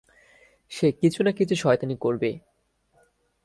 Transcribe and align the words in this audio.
সে 0.71 0.91
কিছু 0.91 1.23
না 1.23 1.31
কিছু 1.31 1.55
শয়তানি 1.55 1.95
করবে। 1.95 2.29